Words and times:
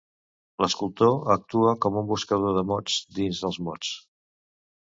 L'escultor 0.63 1.19
actua 1.35 1.75
com 1.85 2.01
un 2.03 2.09
buscador 2.13 2.57
de 2.57 2.65
mots 2.73 2.99
dins 3.19 3.45
dels 3.47 3.61
mots. 3.69 3.93